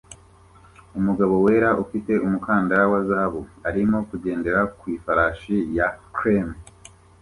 [0.99, 6.57] Umugabo wera ufite umukandara wa zahabu arimo kugendera ku ifarashi ya creme